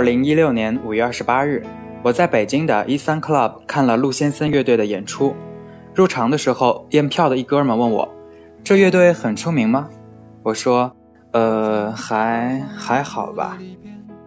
[0.00, 1.62] 二零一六年五月二十八日，
[2.02, 5.34] 我在北京的一三 Club 看了陆先森乐队的演出。
[5.94, 8.08] 入场的时候，验票的一哥们问我
[8.64, 9.90] ：“这乐队很出名吗？”
[10.42, 10.90] 我说
[11.32, 13.58] ：“呃，还还好吧。”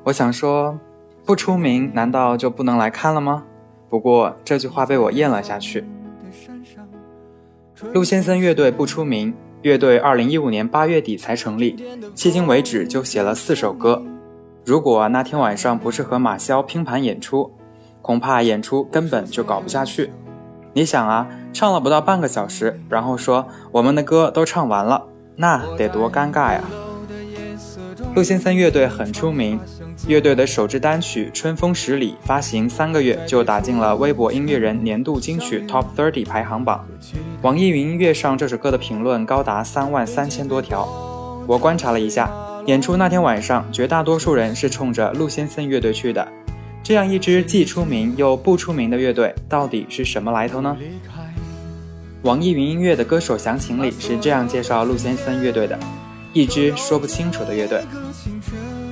[0.06, 0.80] 我想说，
[1.26, 3.44] 不出名难道就不能来看了吗？
[3.90, 5.84] 不过这句话被我咽了下去。
[7.92, 11.76] 陆先森乐队不出名，乐队二零一五年八月底才成立，
[12.16, 14.04] 迄今为止就写了四首歌。
[14.66, 17.52] 如果那天晚上不是和马潇拼盘演出，
[18.02, 20.12] 恐怕演出根本就搞不下去。
[20.72, 25.04] 你想啊，唱了不到半个小时，然后说我们的歌都唱完了，
[25.36, 26.64] 那得多尴尬呀！
[28.16, 29.60] 陆先森乐队很出名，
[30.08, 36.86] 乐队的首支单曲《春风十里》发行三个月就打进了微博音乐人年度金曲 Top Thirty 排行榜，
[37.42, 40.88] 网易云音乐上这首歌的评论高达三万三千多条。
[41.48, 42.32] 我观察了一下。
[42.66, 46.26] 演出那天晚上，绝大多数人是冲着陆先森乐队去的。
[46.82, 50.78] 这样一支既出名又不出名的乐队，到底是什么来头呢？
[52.22, 55.78] 网易云音乐的歌手详情里是这样介绍陆先森乐队的：
[56.32, 57.82] 一支说不清楚的乐队。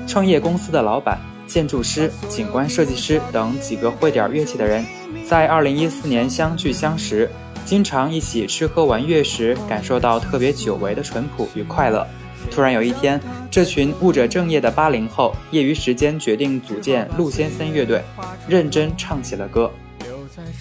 [0.06, 4.86] 创业公司的老板、建筑师、景观设计师等几个会点乐器的人，
[5.26, 7.30] 在2014年相聚相识，
[7.64, 12.06] 经常一起吃喝玩乐时，感受到特别久违的淳朴与快乐。
[12.50, 18.02] 突然有一天，这群务者正业的八零后，业余时间决定组建陆先森乐队，
[18.47, 19.72] 认真唱起了歌。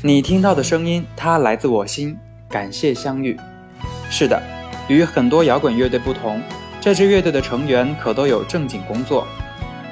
[0.03, 2.17] 你听到的声音，它来自我心。
[2.49, 3.37] 感谢相遇。
[4.11, 4.43] 是的，
[4.89, 6.41] 与很多摇滚乐队不同，
[6.81, 9.27] 这支乐队的成员可都有正经工作。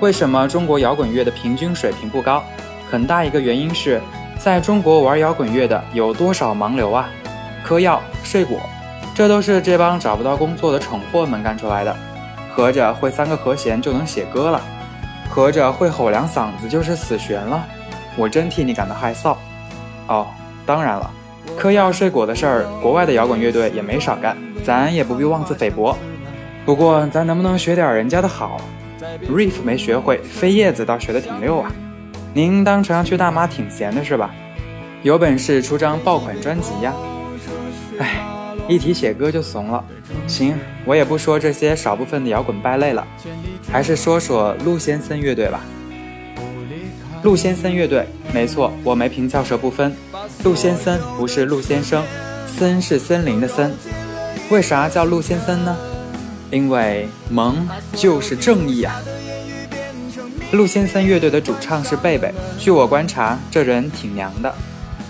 [0.00, 2.42] 为什么中国摇滚乐的平均水平不高？
[2.90, 4.00] 很大一个原因是，
[4.38, 7.08] 在中国玩摇滚乐的有多少盲流啊？
[7.64, 8.58] 嗑药、睡果。
[9.18, 11.92] 这都是这帮找不到工作的蠢货们干出来的。
[12.54, 14.62] 合着会三个和弦就能写歌了，
[15.28, 17.66] 合着会吼两嗓子就是死弦了。
[18.16, 19.34] 我真替你感到害臊。
[20.06, 20.28] 哦，
[20.64, 21.10] 当然了，
[21.58, 25.98] 嗑药睡果的事儿，国外的摇滚乐队也没少干，咱也不必妄自菲薄。
[26.64, 28.60] 不过咱能不能学点人家的好
[29.28, 31.72] ？riff 没学会，飞叶子倒学得挺溜啊。
[32.32, 34.30] 您当朝阳区大妈挺闲的是吧？
[35.02, 36.92] 有本事出张爆款专辑呀！
[38.68, 39.82] 一提写歌就怂了，
[40.26, 43.04] 行，我也不说这些少部分的摇滚败类了，
[43.72, 45.60] 还是说说陆先森乐队吧。
[47.22, 49.92] 陆先森乐队，没错，我没平翘舌不分。
[50.44, 52.04] 陆先森不是陆先生，
[52.46, 53.74] 森是森林的森。
[54.50, 55.76] 为啥叫陆先森呢？
[56.50, 58.94] 因为萌就是正义啊。
[60.52, 64.54] 陆先森乐队的主唱是贝贝，据我观察，这人挺娘的。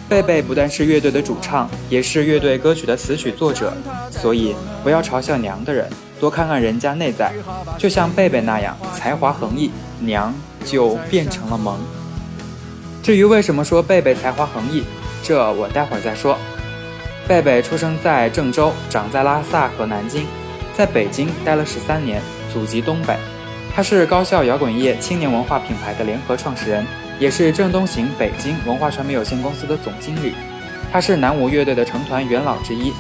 [0.09, 3.75] 贝贝不但是乐队的主唱，也是乐队歌曲的词曲作者，
[4.11, 5.87] 所以不要嘲笑娘的人，
[6.19, 7.31] 多看看人家内在。
[7.77, 9.71] 就像贝贝那样，才华横溢，
[10.01, 11.79] 娘就变成了萌。
[13.03, 14.83] 至于为什么说贝贝才华横溢，
[15.23, 16.39] 这我待会儿再说。
[17.27, 20.27] 贝贝出生在郑州，长在拉萨和南京，
[20.75, 23.15] 在北京待了十三年，祖籍东北。
[23.77, 26.87] 他是高校摇滚业青年文化品牌的联合创始人。
[27.19, 30.35] 也是郑东行北京文化传媒有限公司的总经理，
[30.93, 32.93] 他是南无乐队的成团元老之一，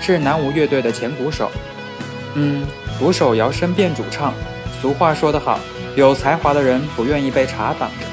[0.00, 1.50] 是南无乐队的前鼓手。
[2.34, 2.66] 嗯，
[2.98, 4.32] 鼓手摇身变主唱，
[4.80, 5.58] 俗话说得好，
[5.96, 8.06] 有才华的人不愿意被茶挡着。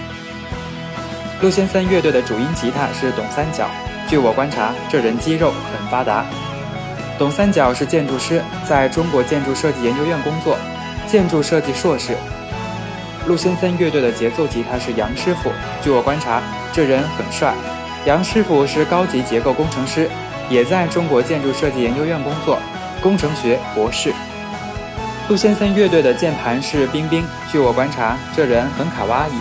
[1.42, 3.70] 陆先森乐队的主音吉他是董三角，
[4.10, 6.26] 据我观察，这人肌肉很发达。
[7.18, 10.58] 董三角是建筑师，在中国建筑设计研究院工作，
[11.08, 12.16] 建筑设计硕士。
[13.28, 15.50] 陆先森乐队的节奏吉他是杨师傅，
[15.84, 17.56] 据我观察，这人很帅。
[18.06, 20.08] 杨师傅是高级结构工程师，
[20.48, 22.60] 也在中国建筑设计研究院工作，
[23.02, 24.14] 工程学博士。
[25.28, 29.34] 陆先森乐队的键盘是冰冰，据我观察，这人很卡哇伊。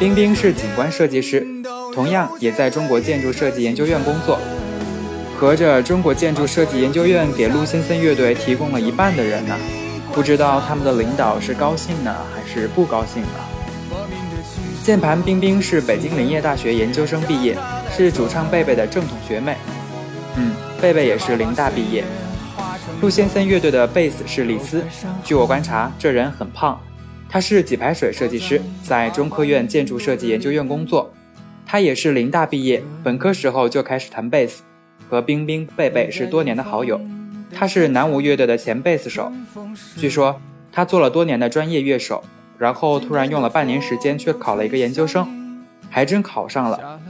[0.00, 1.46] 冰冰是景观设计师，
[1.94, 4.40] 同样也在中国建筑设计研究院工作。
[5.38, 9.54] 合着中国建筑设计研究院给陆先森乐队提供了一半的人呢。
[10.12, 13.28] 不知道他们的领导是高兴呢还是不高兴呢？
[14.82, 17.56] 键盘冰冰是北京林业大学研究生毕业，
[17.96, 19.56] 是主唱贝贝的正统学妹。
[20.36, 22.04] 嗯，贝贝也是林大毕业。
[23.00, 24.82] 陆先森乐队的贝斯是李斯，
[25.22, 26.78] 据我观察，这人很胖。
[27.28, 31.12] 他是给排水设计师，在中科院建筑设计研究院工作。
[31.64, 34.62] 他也是林大毕业，本科时候就开始弹贝斯，
[35.08, 37.00] 和冰冰、贝贝是多年的好友。
[37.52, 39.32] 他是南无乐队的前贝斯手，
[39.96, 40.40] 据说
[40.72, 42.22] 他做了多年的专业乐手，
[42.58, 45.26] 然后突然用了半年时间去考了一个研究生，
[45.88, 47.00] 还真考上了。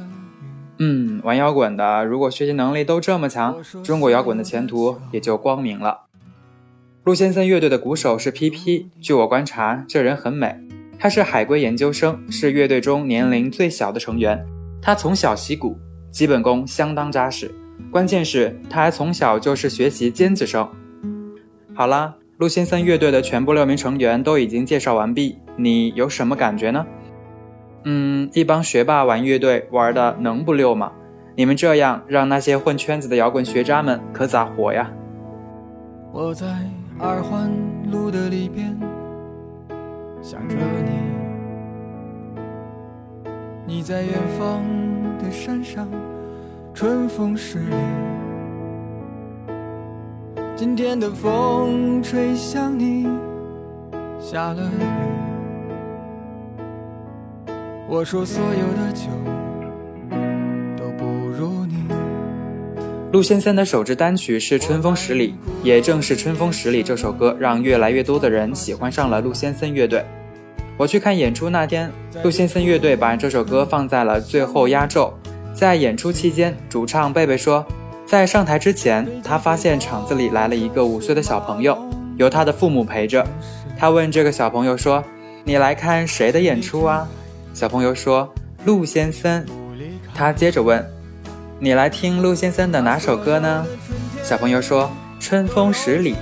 [0.79, 6.07] 嗯，玩摇滚的如果学习能力都这么强，中国摇滚的前途也就光明了。
[7.05, 10.57] 陆先生乐队的鼓手是 PP，据我观察，这人很美。
[10.99, 14.47] 他是海归研究生，是乐队中年龄最小的成员。
[14.83, 15.79] 他从小习鼓，
[16.11, 17.55] 基本功相当扎实。
[17.91, 20.69] 关键是他还从小就是学习尖子生。
[21.75, 26.87] 好啦，陆先森乐队的全部六名成员都已经介绍完毕，你有什么感觉呢？
[27.85, 30.93] 嗯，一帮学霸玩乐队玩的能不溜吗？
[31.35, 34.91] 你们这样让那些混圈子的摇滚学渣们可咋活呀？
[36.13, 36.47] 我在
[36.99, 37.51] 二环
[37.91, 38.77] 路的里边
[40.21, 40.55] 想着
[43.67, 44.63] 你，你在远方
[45.19, 45.89] 的山上，
[46.73, 47.75] 春风十里。
[50.57, 53.07] 今天的风吹向你，
[54.21, 54.83] 下了雨。
[57.89, 59.09] 我说所有的酒
[60.77, 61.85] 都不如你。
[63.13, 65.33] 陆先生的首支单曲是《春风十里》，
[65.65, 70.05] 也正是《春风十里》这首歌，让越来越多的人喜欢上了陆先生乐队。
[70.77, 71.91] 我去看演出那天，
[72.23, 75.13] 陆先生乐队把这首歌放在了最后压轴。
[75.55, 77.65] 在演出期间，主唱贝贝说，
[78.07, 81.77] 在上台之前，他发现场子里来了一个五岁的小朋友，
[82.17, 83.27] 由他的父母陪着。
[83.79, 85.03] 他问这个小朋友说
[85.45, 87.07] ：“你来看谁的演出啊？”
[87.53, 88.33] 小朋友说
[88.65, 89.45] ：“陆先生。”
[90.15, 90.85] 他接着问。
[91.59, 93.67] 你来听陆先生的哪首歌呢？
[94.23, 94.91] 小朋友说
[95.23, 96.15] 《春风十里》。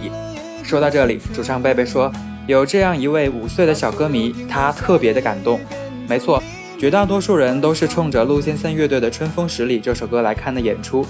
[0.65, 2.13] 说到这里，主唱贝贝说，
[2.49, 5.61] 有这样一位五岁的小歌迷，他特别的感动。
[6.09, 6.43] 没错，
[6.79, 11.05] 绝大多数人都是冲着陆先生乐队的《春风十里》这首歌来看的演出。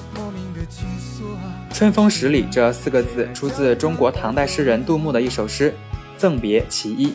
[1.70, 5.70] 春风十里这四个字出自中国唐代诗人杜牧的一首诗
[6.17, 7.09] 《赠别其一》。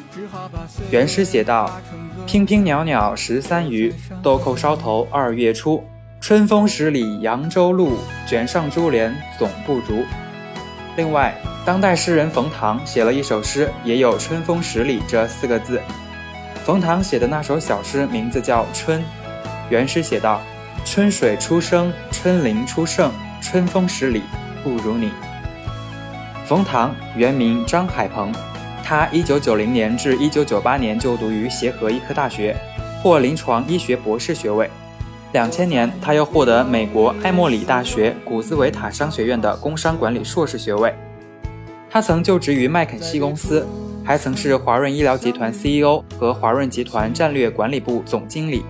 [0.91, 1.81] 原诗写道
[2.27, 3.91] ：“娉娉袅袅十三余，
[4.21, 5.83] 豆蔻梢头二月初。”
[6.21, 7.97] 春风十里扬州路，
[8.27, 10.05] 卷上珠帘总不如。
[10.95, 11.35] 另外，
[11.65, 15.81] 当代诗人冯唐写了一首诗，也有“春风十里”这四个字。
[16.65, 19.01] 冯唐写的那首小诗名字叫《春》，
[19.69, 20.41] 原诗写道
[20.85, 23.11] ：“春水初生，春林初盛，
[23.41, 24.23] 春风十里
[24.63, 25.11] 不如你。”
[26.47, 28.33] 冯唐原名张海鹏，
[28.81, 32.55] 他1990年至1998年就读于协和医科大学，
[33.01, 34.69] 获临床医学博士学位。
[35.33, 40.95] 两千年，他又获得美国埃默里大学古兹维塔商学院的工商管理硕士学位。
[41.89, 43.67] 他曾就职于麦肯锡公司，
[44.03, 48.63] 还曾是华润医疗集团 CEO 和华润集团战略管理部总经理。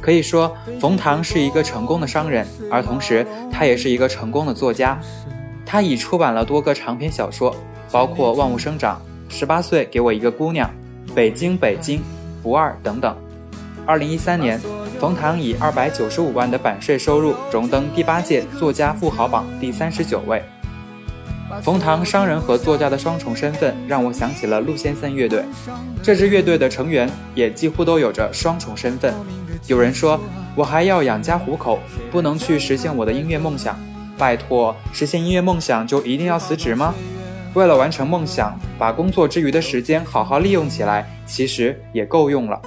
[0.00, 4.98] 可以说，冯唐是一个成功的商人，而同时他也是一个成功的作家。
[5.66, 7.54] 他已出版了多个长篇小说，
[7.90, 9.00] 包括《万物生长》
[9.36, 10.70] 《十八岁给我一个姑娘》
[11.14, 11.98] 《北京北京》
[12.42, 13.16] 《不二》等等。
[13.84, 14.60] 二零一三年。
[14.98, 20.42] 冯唐以二百九十五万的版税收入荣登第八届作家富豪榜第三十九位。
[21.62, 25.42] 冯唐商人和作家的双重身份让我想起了陆先生乐队，
[26.02, 29.12] 这支乐队的成员也几乎都有着双重身份。
[29.66, 30.20] 有人说
[30.54, 31.78] 我还要养家糊口，
[32.10, 33.78] 不能去实现我的音乐梦想。
[34.16, 36.94] 拜托，实现音乐梦想就一定要辞职吗？
[37.54, 42.60] 为了完成梦想，把工作之余的时间好好利用起来，其实也够用了。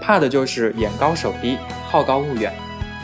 [0.00, 1.56] 怕的就是眼高手低，
[1.90, 2.52] 好高骛远，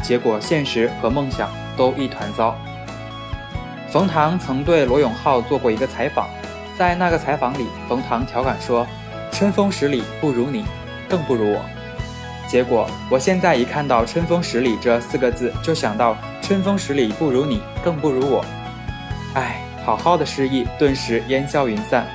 [0.03, 2.57] 结果现实和梦想都一团糟。
[3.91, 6.29] 冯唐曾对罗永浩做过一个采访，
[6.79, 8.87] 在那个采访里，冯唐调侃说
[9.33, 10.67] ：“春风十里不如你，
[11.09, 11.65] 更不如我。”
[12.47, 18.45] 结果我现在一看到“春风十里”这四个字，就想到“春风十里不如你，更不如我”。
[19.33, 22.07] 哎，好好的诗意顿时烟消云散。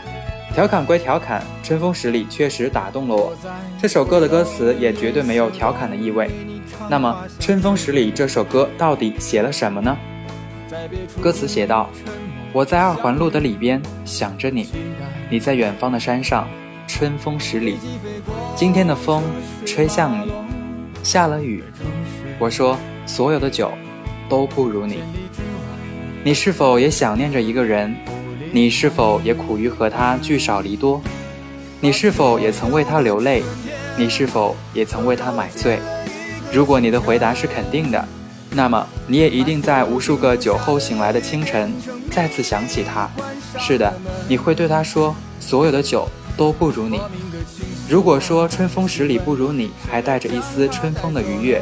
[0.53, 3.33] 调侃归调侃，春风十里确实打动了我。
[3.81, 6.29] 这首歌的歌词也绝对没有调侃的意味。
[6.87, 9.97] 那么，春风十里这首歌到底写了什么呢？
[11.21, 11.89] 歌词写道
[12.53, 14.69] ：“我在二环路的里边想着你，
[15.29, 16.47] 你在远方的山上，
[16.87, 17.77] 春风十里。
[18.55, 19.23] 今天的风
[19.65, 20.31] 吹向你，
[21.03, 21.63] 下了雨。
[22.39, 23.71] 我说所有的酒
[24.27, 24.99] 都不如你。
[26.23, 27.95] 你是否也想念着一个人？”
[28.55, 31.01] 你是否也苦于和他聚少离多？
[31.81, 33.41] 你是否也曾为他流泪？
[33.97, 35.79] 你是否也曾为他买醉？
[36.51, 38.07] 如果你的回答是肯定的，
[38.55, 41.73] 那么你也一定在无数个酒后醒来的清晨，
[42.11, 43.09] 再次想起他。
[43.57, 43.91] 是的，
[44.27, 46.07] 你会对他说：“所有的酒
[46.37, 47.01] 都不如你。”
[47.89, 51.61] 如果说春风十里不如你，还带着一丝春风的愉悦，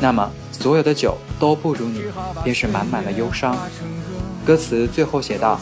[0.00, 2.02] 那么所有的酒都不如你，
[2.42, 3.56] 便是满满的忧伤。
[4.44, 5.60] 歌词最后写道：“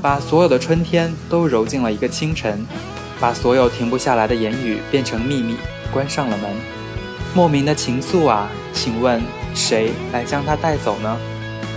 [0.00, 2.66] 把所有的春天都揉进了一个清晨，
[3.20, 5.56] 把所有停不下来的言语变成秘密，
[5.92, 6.50] 关上了门。
[7.34, 9.22] 莫名的情愫啊，请问
[9.54, 11.16] 谁来将它带走呢？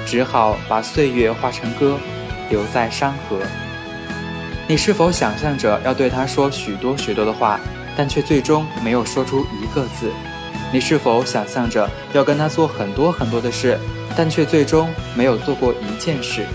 [0.05, 1.97] 只好把岁月化成歌，
[2.49, 3.39] 留在山河。
[4.67, 7.59] 你是否想象着要对他说许多许多的话，
[7.97, 10.11] 但却最终没有说出一个字？
[10.71, 13.79] 你是否想象着要跟他做很多很多的事，
[14.15, 16.45] 但却最终没有做过一件事？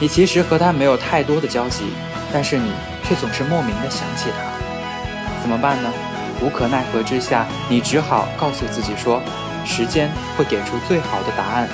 [0.00, 1.84] 你其实和他没有太多的交集，
[2.32, 2.70] 但是你
[3.04, 5.92] 却总是莫名的想起他，怎么办呢？
[6.40, 9.20] 无可奈何之下，你只好告诉自己说，
[9.64, 11.68] 时间会给出最好的答案，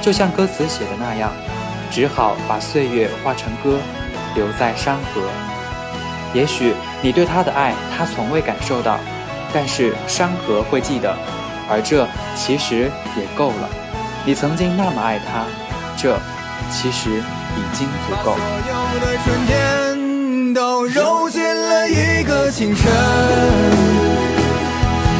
[0.00, 1.32] 就像歌词写的那样，
[1.90, 3.78] 只好把岁月化成歌。
[4.34, 5.22] 留在山河，
[6.34, 8.98] 也许你对他的爱，他从未感受到，
[9.50, 11.16] 但是山河会记得，
[11.70, 13.68] 而这其实也够了。
[14.26, 15.46] 你曾经那么爱他，
[15.96, 16.18] 这
[16.70, 17.08] 其实
[17.56, 18.36] 已经足够。
[18.36, 18.44] 所
[18.92, 22.92] 有的春天都揉进了一个清晨，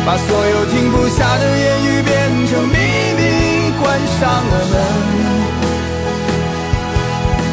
[0.06, 2.78] 把所有停不下的言语变成秘
[3.18, 4.74] 密，关上了门。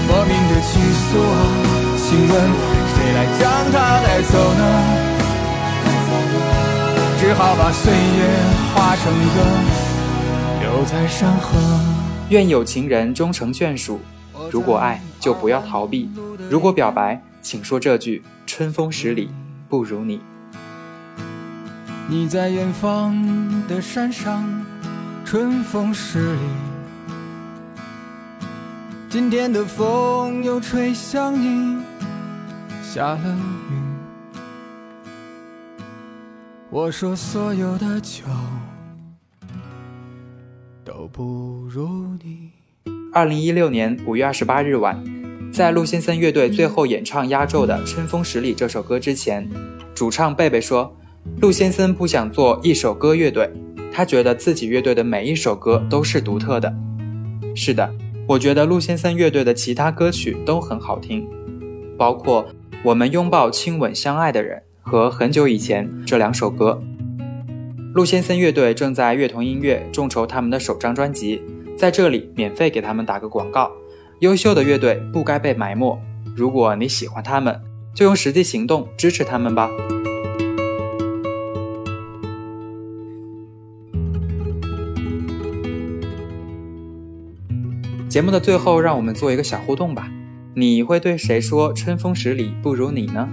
[0.08, 1.34] 莫名的情愫啊，
[1.98, 2.32] 请问
[2.94, 3.42] 谁来将
[3.72, 4.64] 它带走呢？
[7.20, 8.22] 只好把岁月
[8.76, 9.38] 化成歌，
[10.62, 11.58] 留在山河。
[12.30, 14.00] 愿有情人终成眷属。
[14.52, 16.08] 如果爱，就不要逃避；
[16.52, 19.32] 如果表白，请说这句：春风十里
[19.68, 20.22] 不如你。
[22.10, 23.16] 你在远方
[23.66, 24.44] 的山上，
[25.24, 26.40] 春风十里。
[29.10, 31.82] 今天的风又吹向你，
[32.84, 33.38] 下了
[33.70, 33.74] 雨。
[36.70, 38.24] 我说所有的酒
[40.84, 42.50] 都不如你。
[43.14, 45.02] 二零一六年五月二十八日晚，
[45.54, 49.50] 在陆先生乐队最后演唱压轴的《春风十里》这首歌之前，
[49.96, 50.94] 主唱贝贝说，
[51.40, 53.52] 陆先森不想做一首歌乐队，
[53.92, 56.74] 他觉得自己乐队的每一首歌都是独特的。
[57.56, 57.94] 是的。
[58.26, 61.28] 我觉得陆先森乐队的其他歌曲都很好听，
[61.98, 62.46] 包括
[62.82, 66.82] 《我们拥抱亲吻相爱的人》和《很久以前》这两首歌。
[67.94, 71.42] 陆先森乐队正在乐童音乐众筹他们的首张专辑，
[71.78, 73.70] 在这里免费给他们打个广告。
[74.20, 76.00] 优秀的乐队不该被埋没，
[76.34, 77.60] 如果你喜欢他们，
[77.94, 79.70] 就用实际行动支持他们吧。
[88.14, 90.08] 节目的最后，让我们做一个小互动吧。
[90.54, 93.28] 你会对谁说“春风十里不如你”呢？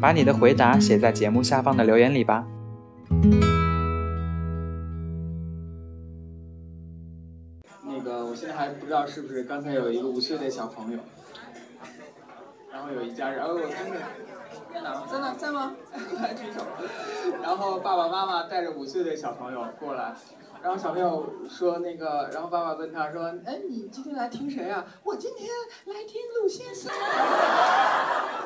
[0.00, 2.46] 把你的回答写在节目下方的留言里吧。
[7.84, 11.00] 那个，我现在还不知道是不是刚才有一个五岁的小朋友，
[12.82, 14.00] 然后有一家人，哦，真的，
[14.74, 15.06] 在哪？
[15.06, 15.32] 在哪？
[15.34, 15.72] 在吗？
[16.20, 16.60] 来举手。
[17.40, 20.12] 然后爸爸妈妈带着五岁的小朋友过来。
[20.60, 25.48] 然后小朋友说那个，然后爸爸问他说：“哎，你今天来听谁啊？”我今天
[25.94, 26.90] 来听陆先生。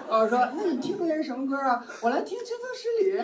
[0.06, 3.18] 我说：“那你听的是什么歌啊？”我来听《春风十里》。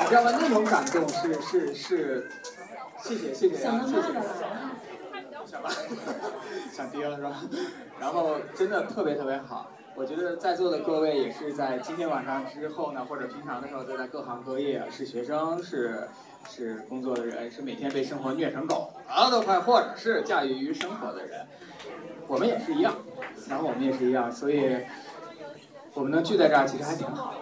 [0.00, 0.30] 你知道吗？
[0.40, 2.30] 那种感动是是是，
[3.02, 3.64] 谢谢谢谢谢谢。
[5.44, 5.68] 想妈，
[6.72, 7.42] 想爹了是吧？
[8.00, 9.70] 然后真的特别特别好。
[9.94, 16.08] 我觉得在座的各位也是在今天晚上之后呢，或者平常的时候都在各行各业，是学生，是
[16.48, 21.46] 是工作的人，是每天被生活虐成狗啊都快，或者是驾驭于生活的人，
[22.26, 22.94] 我们也是一样，
[23.50, 24.78] 然后我们也是一样，所以
[25.92, 27.34] 我们能聚在这儿其实还挺好。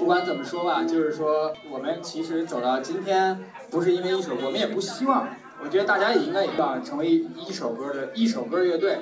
[0.00, 3.38] 不管怎么说吧，就是说我们其实走到今天，
[3.70, 5.28] 不是因为一首，我们也不希望。
[5.64, 8.98] 我觉得大家也应该也要成为一首歌的一首歌乐队。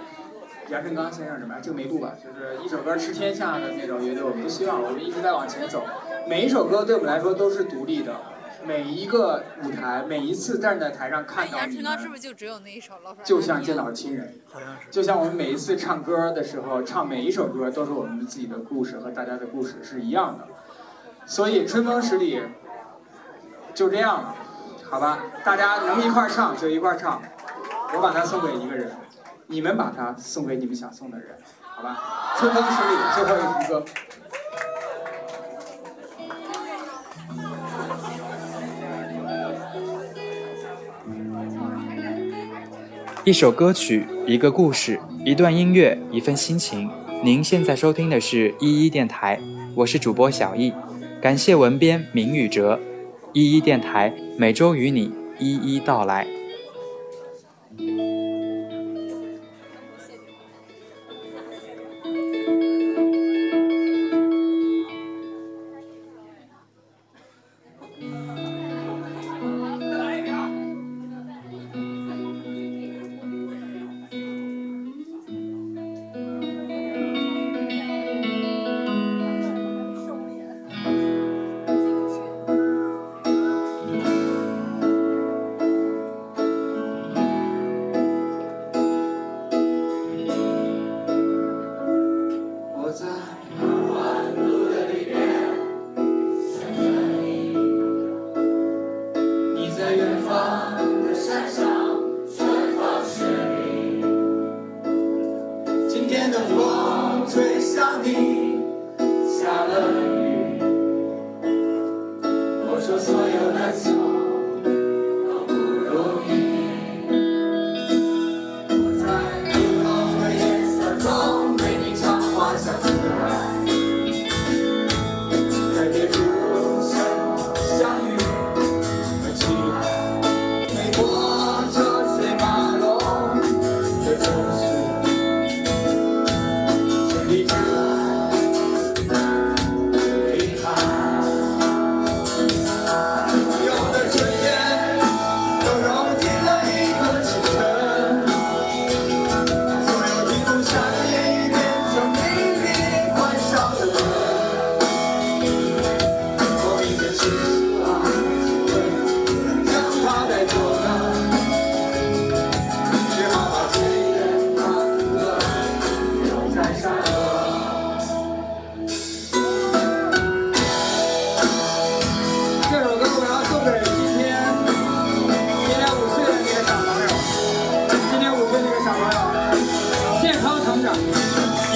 [0.68, 1.60] 杨振刚先生什么呀？
[1.60, 4.22] 就梅杜吧，就是一首歌吃天下的那种乐队。
[4.22, 5.82] 我们不希望，我们一直在往前走。
[6.28, 8.14] 每一首歌对我们来说都是独立的，
[8.64, 12.92] 每一个舞台，每一次站在台上看到杨振刚是不是就只有那一首？
[13.24, 14.88] 就像见到亲人，好像是。
[14.90, 20.46] 就像我们每一次唱歌的时候，唱每一首歌都是我们自己的故事和大家的故事是一样的。
[21.26, 22.40] 所以春风十里
[23.74, 24.36] 就这样了，
[24.90, 25.20] 好吧？
[25.44, 27.22] 大家能一块唱就一块唱，
[27.94, 28.90] 我把它送给一个人。
[29.46, 31.28] 你们把它送给你们想送的人，
[31.62, 31.96] 好吧？
[32.36, 33.84] 春风十里，最后一首歌。
[43.24, 46.90] 一首歌曲，一个故事，一段音乐，一份心情。
[47.22, 49.40] 您现在收听的是一一电台，
[49.74, 50.72] 我是主播小易，
[51.20, 52.80] 感谢文编明宇哲。
[53.32, 56.39] 一一电台每周与你一一道来。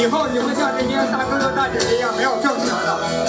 [0.05, 3.24] 以后你会像这些大哥哥大姐姐一样没有正事的